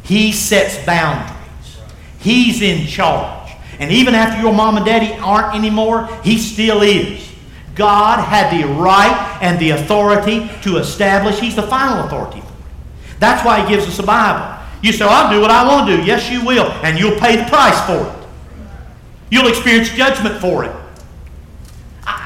[0.02, 1.78] He sets boundaries,
[2.18, 3.52] He's in charge.
[3.78, 7.33] And even after your mom and daddy aren't anymore, He still is.
[7.74, 11.40] God had the right and the authority to establish.
[11.40, 13.18] He's the final authority for it.
[13.18, 14.62] That's why He gives us a Bible.
[14.82, 16.02] You say, I'll do what I want to do.
[16.04, 16.70] Yes, you will.
[16.84, 18.28] And you'll pay the price for it.
[19.30, 20.72] You'll experience judgment for it.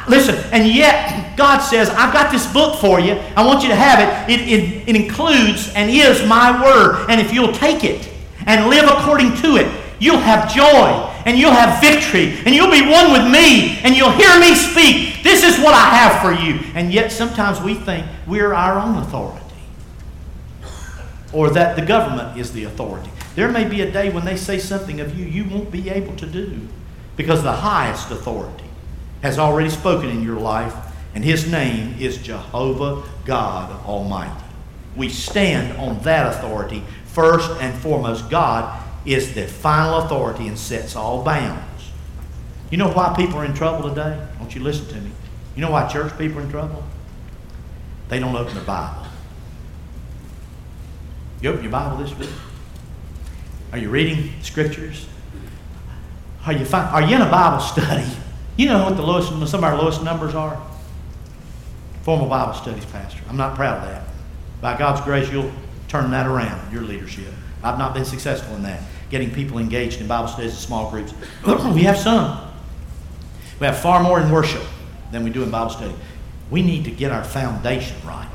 [0.09, 3.13] Listen, and yet God says, I've got this book for you.
[3.37, 4.41] I want you to have it.
[4.41, 4.89] It, it.
[4.89, 7.07] it includes and is my word.
[7.09, 8.11] And if you'll take it
[8.47, 12.83] and live according to it, you'll have joy and you'll have victory and you'll be
[12.83, 15.22] one with me and you'll hear me speak.
[15.22, 16.61] This is what I have for you.
[16.74, 19.44] And yet sometimes we think we're our own authority.
[21.33, 23.11] or that the government is the authority.
[23.35, 26.16] There may be a day when they say something of you you won't be able
[26.16, 26.61] to do
[27.16, 28.64] because the highest authority
[29.22, 30.74] has already spoken in your life,
[31.14, 34.44] and his name is Jehovah God Almighty.
[34.96, 38.31] We stand on that authority first and foremost.
[38.31, 41.90] God is the final authority and sets all bounds.
[42.71, 44.21] You know why people are in trouble today?
[44.38, 45.11] Won't you listen to me?
[45.57, 46.85] You know why church people are in trouble?
[48.09, 49.07] They don't open their Bible.
[51.40, 52.29] You open your Bible this week?
[53.73, 55.07] Are you reading scriptures?
[56.44, 58.07] Are you, find, are you in a Bible study?
[58.57, 60.61] You know what the lowest, some of our lowest numbers are?
[62.03, 63.21] Formal Bible studies, Pastor.
[63.29, 64.05] I'm not proud of that.
[64.61, 65.53] By God's grace, you'll
[65.88, 67.33] turn that around, your leadership.
[67.62, 71.14] I've not been successful in that, getting people engaged in Bible studies and small groups.
[71.75, 72.40] we have some.
[73.61, 74.62] We have far more in worship
[75.11, 75.94] than we do in Bible study.
[76.51, 78.29] We need to get our foundation right.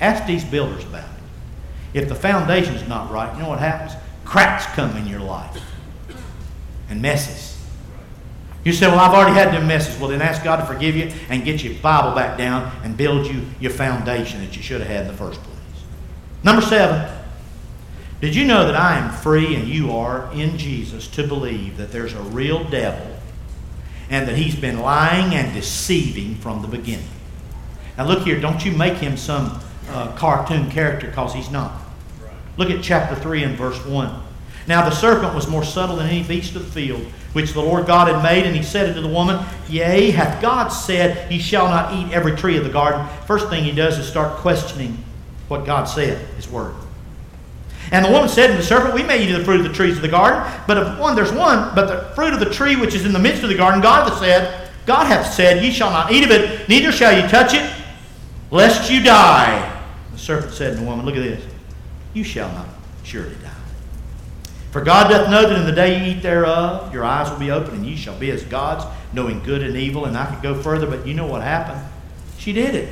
[0.00, 2.02] Ask these builders about it.
[2.02, 3.92] If the foundation is not right, you know what happens?
[4.24, 5.62] Cracks come in your life
[6.88, 7.54] and messes.
[8.64, 9.98] You say, Well, I've already had them messes.
[10.00, 13.26] Well, then ask God to forgive you and get your Bible back down and build
[13.26, 15.54] you your foundation that you should have had in the first place.
[16.42, 17.10] Number seven,
[18.24, 21.92] did you know that I am free and you are in Jesus to believe that
[21.92, 23.18] there's a real devil
[24.08, 27.08] and that he's been lying and deceiving from the beginning?
[27.98, 29.60] Now, look here, don't you make him some
[29.90, 31.82] uh, cartoon character because he's not.
[32.56, 34.22] Look at chapter 3 and verse 1.
[34.66, 37.02] Now the serpent was more subtle than any beast of the field,
[37.34, 40.68] which the Lord God had made, and he said unto the woman, Yea, hath God
[40.68, 43.06] said, Ye shall not eat every tree of the garden?
[43.26, 44.96] First thing he does is start questioning
[45.48, 46.74] what God said, his word.
[47.94, 49.72] And the woman said to the serpent, We may eat of the fruit of the
[49.72, 52.74] trees of the garden, but of one there's one, but the fruit of the tree
[52.74, 55.70] which is in the midst of the garden, God hath said, God hath said, Ye
[55.70, 57.72] shall not eat of it, neither shall ye touch it,
[58.50, 59.80] lest you die.
[60.10, 61.44] The serpent said to the woman, Look at this.
[62.14, 62.66] You shall not
[63.04, 63.50] surely die.
[64.72, 67.52] For God doth know that in the day you eat thereof, your eyes will be
[67.52, 70.06] open, and ye shall be as gods, knowing good and evil.
[70.06, 71.80] And I could go further, but you know what happened?
[72.38, 72.88] She did it.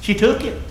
[0.00, 0.62] She took it.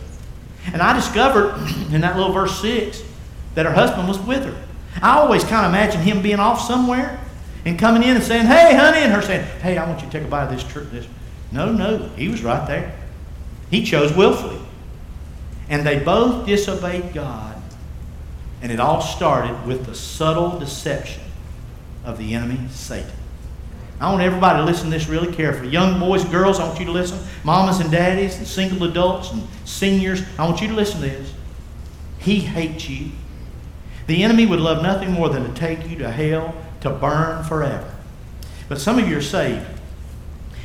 [0.68, 1.56] And I discovered
[1.92, 3.11] in that little verse 6
[3.56, 4.56] that her husband was with her.
[5.02, 7.20] I always kind of imagine him being off somewhere
[7.66, 10.12] and coming in and saying, Hey, honey, and her saying, Hey, I want you to
[10.12, 10.64] take a bite of this.
[10.92, 11.08] This.
[11.52, 12.98] No, no, he was right there.
[13.70, 14.60] He chose willfully.
[15.70, 17.52] And they both disobeyed God
[18.62, 21.24] and it all started with the subtle deception
[22.06, 23.12] of the enemy, Satan.
[24.00, 25.70] I want everybody to listen to this really carefully.
[25.70, 27.20] Young boys girls, I want you to listen.
[27.44, 31.34] Mamas and daddies and single adults and seniors, I want you to listen to this.
[32.20, 33.12] He hates you.
[34.12, 37.90] The enemy would love nothing more than to take you to hell to burn forever.
[38.68, 39.66] But some of you are saved.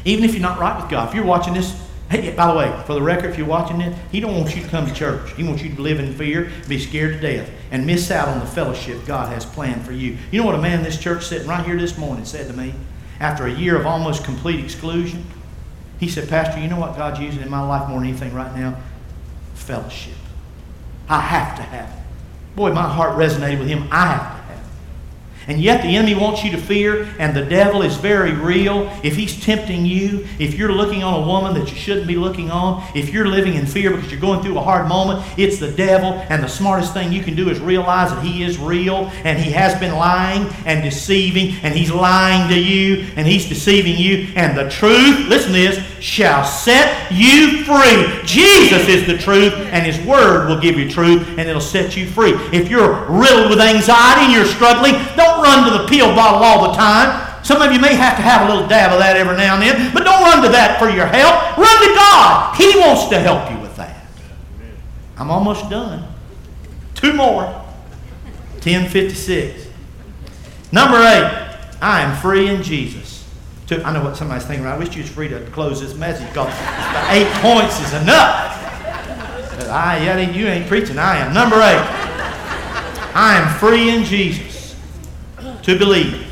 [0.04, 1.80] Even if you're not right with God, if you're watching this
[2.10, 4.62] Hey, by the way, for the record, if you're watching this, he don't want you
[4.62, 5.32] to come to church.
[5.34, 8.40] He wants you to live in fear, be scared to death, and miss out on
[8.40, 10.16] the fellowship God has planned for you.
[10.32, 12.52] You know what a man in this church sitting right here this morning said to
[12.52, 12.74] me
[13.20, 15.24] after a year of almost complete exclusion?
[16.00, 18.54] He said, Pastor, you know what God's using in my life more than anything right
[18.56, 18.76] now?
[19.54, 20.14] Fellowship.
[21.08, 22.05] I have to have it.
[22.56, 23.86] Boy, my heart resonated with him.
[23.90, 24.35] I have
[25.46, 28.90] and yet the enemy wants you to fear, and the devil is very real.
[29.02, 32.50] If he's tempting you, if you're looking on a woman that you shouldn't be looking
[32.50, 35.70] on, if you're living in fear because you're going through a hard moment, it's the
[35.70, 36.12] devil.
[36.28, 39.50] And the smartest thing you can do is realize that he is real, and he
[39.52, 44.32] has been lying and deceiving, and he's lying to you, and he's deceiving you.
[44.36, 48.20] And the truth, listen to this, shall set you free.
[48.24, 52.06] Jesus is the truth, and his word will give you truth, and it'll set you
[52.06, 52.32] free.
[52.52, 56.42] If you're riddled with anxiety and you're struggling, don't don't run to the pill bottle
[56.42, 57.44] all the time.
[57.44, 59.62] Some of you may have to have a little dab of that every now and
[59.62, 61.56] then, but don't run to that for your help.
[61.56, 62.56] Run to God.
[62.56, 64.04] He wants to help you with that.
[65.16, 66.12] I'm almost done.
[66.94, 67.44] Two more.
[68.64, 69.68] 1056.
[70.72, 73.24] Number eight, I am free in Jesus.
[73.70, 74.66] I know what somebody's thinking.
[74.66, 76.52] I wish you was free to close this message because
[77.10, 78.54] eight points is enough.
[79.56, 80.98] But I, you ain't preaching.
[80.98, 81.32] I am.
[81.32, 81.84] Number eight,
[83.14, 84.55] I am free in Jesus
[85.62, 86.26] to believe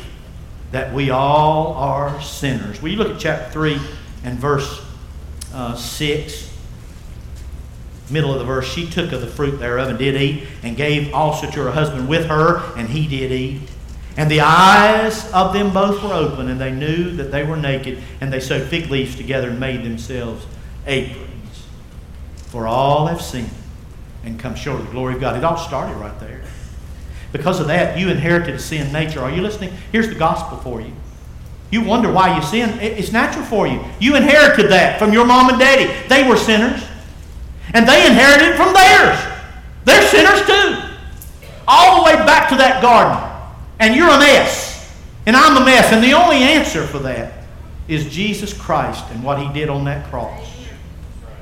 [0.71, 2.81] that we all are sinners.
[2.81, 3.79] Will you look at chapter 3
[4.23, 4.83] and verse
[5.53, 6.51] uh, 6?
[8.09, 11.13] Middle of the verse, she took of the fruit thereof and did eat, and gave
[11.13, 13.61] also to her husband with her, and he did eat.
[14.17, 18.01] And the eyes of them both were open, and they knew that they were naked,
[18.21, 20.45] and they sewed fig leaves together and made themselves
[20.85, 21.65] aprons.
[22.47, 23.49] For all have sinned
[24.23, 25.35] and come short of the glory of God.
[25.35, 26.44] It all started right there.
[27.35, 29.19] Because of that, you inherited a sin nature.
[29.19, 29.73] Are you listening?
[29.91, 30.93] Here's the gospel for you.
[31.69, 32.79] You wonder why you sin.
[32.79, 33.83] It's natural for you.
[33.99, 35.91] You inherited that from your mom and daddy.
[36.07, 36.81] They were sinners.
[37.73, 39.19] And they inherited from theirs.
[39.83, 40.81] They're sinners too.
[41.67, 43.21] All the way back to that garden.
[43.81, 44.95] And you're a mess.
[45.25, 45.91] And I'm a mess.
[45.91, 47.43] And the only answer for that
[47.89, 50.54] is Jesus Christ and what he did on that cross.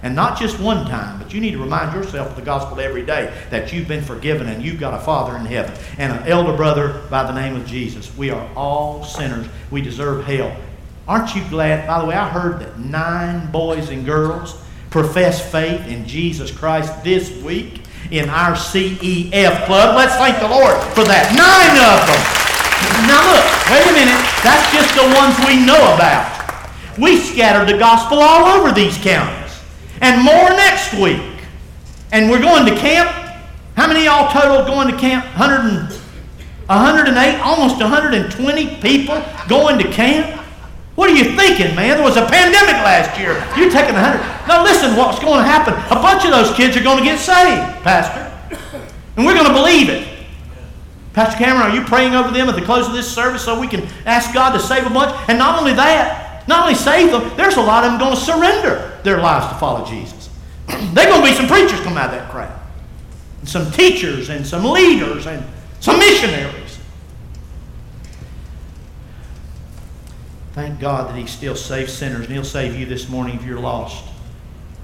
[0.03, 3.05] And not just one time, but you need to remind yourself of the gospel every
[3.05, 6.55] day that you've been forgiven and you've got a Father in heaven and an elder
[6.55, 8.15] brother by the name of Jesus.
[8.17, 9.47] We are all sinners.
[9.71, 10.55] We deserve hell.
[11.07, 11.87] Aren't you glad?
[11.87, 17.03] By the way, I heard that nine boys and girls profess faith in Jesus Christ
[17.03, 17.81] this week
[18.11, 19.95] in our CEF club.
[19.95, 21.31] Let's thank the Lord for that.
[21.31, 22.43] Nine of them.
[23.07, 24.19] Now look, wait a minute.
[24.43, 26.27] That's just the ones we know about.
[26.99, 29.42] We scattered the gospel all over these counties.
[30.03, 31.23] And more next week.
[32.11, 33.09] And we're going to camp.
[33.75, 35.23] How many y'all total going to camp?
[35.37, 36.03] 100
[36.67, 40.41] 108, almost 120 people going to camp?
[40.95, 41.97] What are you thinking, man?
[41.97, 43.33] There was a pandemic last year.
[43.57, 44.19] You're taking 100.
[44.47, 45.73] Now listen, what's going to happen?
[45.73, 48.29] A bunch of those kids are going to get saved, Pastor.
[49.15, 50.07] And we're going to believe it.
[51.13, 53.67] Pastor Cameron, are you praying over them at the close of this service so we
[53.67, 55.15] can ask God to save a bunch?
[55.29, 58.19] And not only that, not only save them, there's a lot of them going to
[58.21, 60.29] surrender their lives to follow Jesus.
[60.67, 62.59] They're going to be some preachers come out of that crowd,
[63.39, 65.43] and some teachers, and some leaders, and
[65.79, 66.79] some missionaries.
[70.53, 73.59] Thank God that He still saves sinners, and He'll save you this morning if you're
[73.59, 74.05] lost.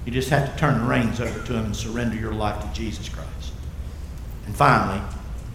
[0.04, 2.72] You just have to turn the reins over to Him and surrender your life to
[2.72, 3.52] Jesus Christ.
[4.46, 5.00] And finally,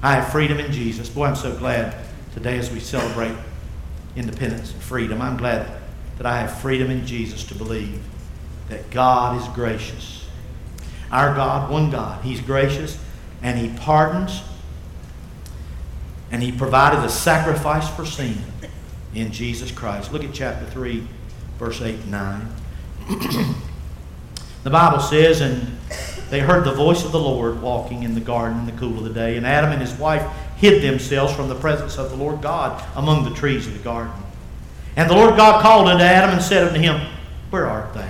[0.02, 1.10] I have freedom in Jesus.
[1.10, 1.96] Boy, I'm so glad
[2.34, 3.36] today as we celebrate
[4.16, 5.22] independence and freedom.
[5.22, 5.70] I'm glad
[6.18, 8.02] that I have freedom in Jesus to believe
[8.70, 10.28] that God is gracious.
[11.12, 12.98] Our God, one God, He's gracious
[13.42, 14.42] and He pardons
[16.32, 18.38] and He provided a sacrifice for sin
[19.14, 20.12] in Jesus Christ.
[20.12, 21.08] Look at chapter 3,
[21.58, 22.48] verse 8 and 9.
[24.64, 25.78] the Bible says, And
[26.30, 29.04] they heard the voice of the Lord walking in the garden in the cool of
[29.04, 30.26] the day, and Adam and his wife
[30.58, 34.14] hid themselves from the presence of the Lord God among the trees of the garden.
[34.96, 37.02] And the Lord God called unto Adam and said unto him,
[37.50, 38.08] Where art thou?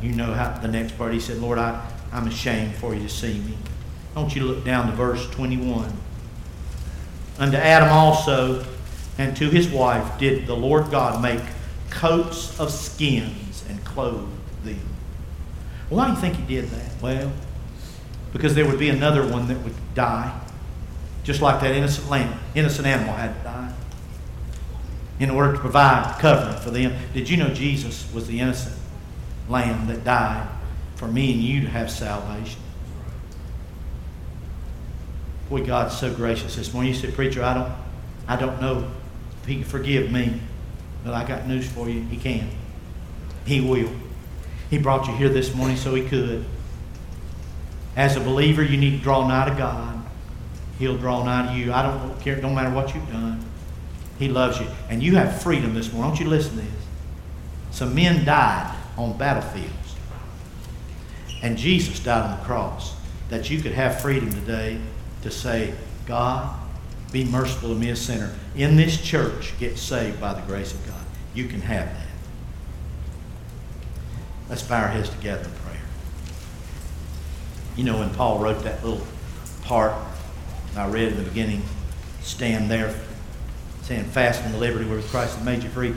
[0.00, 3.08] You know how the next part he said, Lord, I, I'm ashamed for you to
[3.08, 3.56] see me.
[4.14, 5.92] I want you to look down to verse 21.
[7.38, 8.64] Unto Adam also
[9.18, 11.42] and to his wife did the Lord God make
[11.90, 14.28] coats of skins and clothe
[14.64, 14.80] them.
[15.90, 17.02] Why do you think he did that?
[17.02, 17.32] Well,
[18.32, 20.40] because there would be another one that would die,
[21.24, 23.72] just like that innocent lamb, innocent animal had to die,
[25.20, 26.96] in order to provide covering for them.
[27.12, 28.74] Did you know Jesus was the innocent
[29.48, 30.48] lamb that died
[30.96, 32.60] for me and you to have salvation?
[35.50, 36.94] Boy, God's so gracious this morning.
[36.94, 37.72] You said, Preacher, I don't,
[38.26, 38.90] I don't know
[39.42, 40.40] if He can forgive me,
[41.04, 42.00] but I got news for you.
[42.02, 42.48] He can.
[43.44, 43.90] He will.
[44.70, 46.46] He brought you here this morning so He could.
[47.94, 50.02] As a believer, you need to draw nigh to God.
[50.78, 51.72] He'll draw nigh to you.
[51.72, 53.44] I don't care, don't matter what you've done.
[54.20, 54.66] He loves you.
[54.90, 56.10] And you have freedom this morning.
[56.10, 56.86] Don't you listen to this?
[57.70, 59.70] Some men died on battlefields.
[61.42, 62.94] And Jesus died on the cross
[63.30, 64.78] that you could have freedom today
[65.22, 65.72] to say,
[66.06, 66.54] God,
[67.10, 68.34] be merciful to me, a sinner.
[68.54, 71.00] In this church, get saved by the grace of God.
[71.34, 72.06] You can have that.
[74.50, 75.80] Let's bow our heads together in prayer.
[77.74, 79.06] You know, when Paul wrote that little
[79.62, 79.94] part
[80.76, 81.62] I read in the beginning,
[82.20, 82.94] stand there,
[83.90, 85.92] saying, fast in the liberty where Christ has made you free.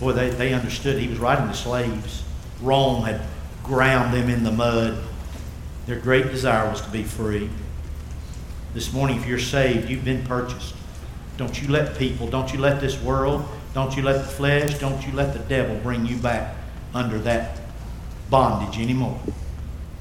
[0.00, 2.24] Boy, they, they understood he was writing to slaves.
[2.60, 3.20] Rome had
[3.62, 4.98] ground them in the mud.
[5.86, 7.48] Their great desire was to be free.
[8.74, 10.74] This morning, if you're saved, you've been purchased.
[11.36, 15.06] Don't you let people, don't you let this world, don't you let the flesh, don't
[15.06, 16.56] you let the devil bring you back
[16.94, 17.60] under that
[18.28, 19.20] bondage anymore.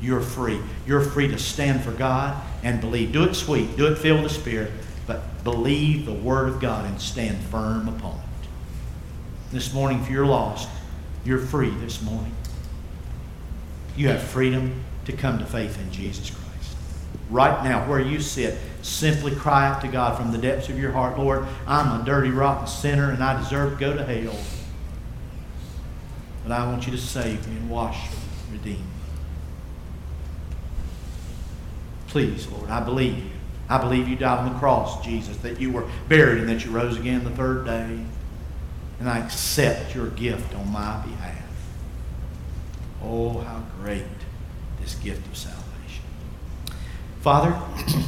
[0.02, 0.60] You're free.
[0.88, 3.12] You're free to stand for God and believe.
[3.12, 4.72] Do it sweet, do it filled with the Spirit,
[5.46, 8.50] believe the Word of God and stand firm upon it.
[9.52, 10.68] This morning, if you're lost,
[11.24, 12.34] you're free this morning.
[13.96, 16.76] You have freedom to come to faith in Jesus Christ.
[17.30, 20.92] Right now, where you sit, simply cry out to God from the depths of your
[20.92, 24.36] heart Lord, I'm a dirty, rotten sinner and I deserve to go to hell.
[26.44, 28.18] But I want you to save me and wash me,
[28.52, 28.84] redeem me.
[32.08, 33.35] Please, Lord, I believe.
[33.68, 36.72] I believe you died on the cross, Jesus, that you were buried and that you
[36.72, 38.00] rose again the third day.
[39.00, 41.42] And I accept your gift on my behalf.
[43.04, 44.04] Oh, how great
[44.80, 46.04] this gift of salvation.
[47.22, 47.60] Father,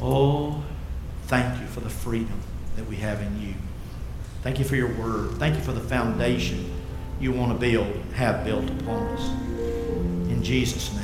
[0.00, 0.62] oh,
[1.26, 2.40] thank you for the freedom
[2.76, 3.54] that we have in you.
[4.42, 5.32] Thank you for your word.
[5.32, 6.70] Thank you for the foundation
[7.20, 9.28] you want to build, have built upon us.
[10.30, 11.03] In Jesus' name.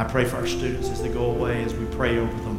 [0.00, 2.58] I pray for our students as they go away, as we pray over them.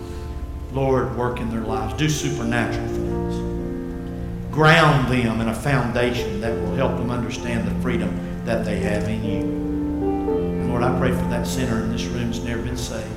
[0.73, 1.95] Lord, work in their lives.
[1.95, 4.53] Do supernatural things.
[4.53, 9.07] Ground them in a foundation that will help them understand the freedom that they have
[9.07, 9.39] in you.
[9.39, 13.09] And Lord, I pray for that sinner in this room that's never been saved.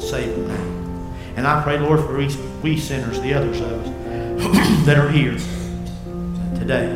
[0.00, 1.14] Save them now.
[1.36, 2.16] And I pray, Lord, for
[2.62, 5.36] we, sinners, the others of us that are here
[6.58, 6.88] today,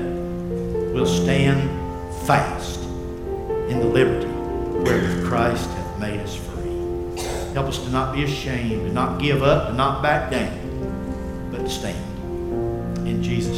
[0.95, 1.69] will stand
[2.27, 2.81] fast
[3.69, 4.27] in the liberty
[4.83, 6.46] wherewith Christ hath made us free.
[7.57, 11.61] Help us to not be ashamed, to not give up, to not back down, but
[11.61, 11.97] to stand.
[13.09, 13.55] In Jesus' name.